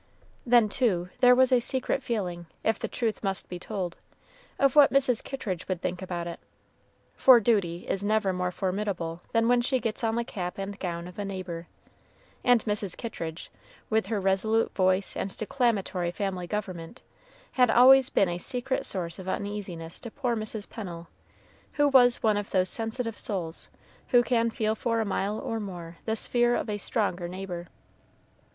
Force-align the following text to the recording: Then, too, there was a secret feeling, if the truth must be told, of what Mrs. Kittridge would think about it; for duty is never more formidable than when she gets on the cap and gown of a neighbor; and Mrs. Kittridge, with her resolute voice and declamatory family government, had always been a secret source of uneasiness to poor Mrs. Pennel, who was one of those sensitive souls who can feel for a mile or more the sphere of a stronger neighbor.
Then, 0.47 0.67
too, 0.67 1.11
there 1.19 1.35
was 1.35 1.51
a 1.51 1.59
secret 1.59 2.01
feeling, 2.01 2.47
if 2.63 2.79
the 2.79 2.87
truth 2.87 3.23
must 3.23 3.47
be 3.47 3.59
told, 3.59 3.97
of 4.57 4.75
what 4.75 4.91
Mrs. 4.91 5.23
Kittridge 5.23 5.67
would 5.67 5.79
think 5.83 6.01
about 6.01 6.25
it; 6.25 6.39
for 7.15 7.39
duty 7.39 7.85
is 7.87 8.03
never 8.03 8.33
more 8.33 8.49
formidable 8.49 9.21
than 9.31 9.47
when 9.47 9.61
she 9.61 9.79
gets 9.79 10.03
on 10.03 10.15
the 10.15 10.23
cap 10.23 10.57
and 10.57 10.79
gown 10.79 11.07
of 11.07 11.19
a 11.19 11.23
neighbor; 11.23 11.67
and 12.43 12.63
Mrs. 12.65 12.97
Kittridge, 12.97 13.51
with 13.91 14.07
her 14.07 14.19
resolute 14.19 14.73
voice 14.73 15.15
and 15.15 15.37
declamatory 15.37 16.09
family 16.09 16.47
government, 16.47 17.03
had 17.51 17.69
always 17.69 18.09
been 18.09 18.27
a 18.29 18.39
secret 18.39 18.87
source 18.87 19.19
of 19.19 19.27
uneasiness 19.29 19.99
to 19.99 20.09
poor 20.09 20.35
Mrs. 20.35 20.67
Pennel, 20.67 21.09
who 21.73 21.87
was 21.87 22.23
one 22.23 22.37
of 22.37 22.49
those 22.49 22.69
sensitive 22.69 23.19
souls 23.19 23.69
who 24.07 24.23
can 24.23 24.49
feel 24.49 24.73
for 24.73 24.99
a 24.99 25.05
mile 25.05 25.37
or 25.37 25.59
more 25.59 25.97
the 26.05 26.15
sphere 26.15 26.55
of 26.55 26.71
a 26.71 26.79
stronger 26.79 27.27
neighbor. 27.27 27.67